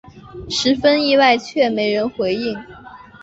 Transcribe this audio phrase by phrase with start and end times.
[0.49, 2.57] 十分意外却没人回应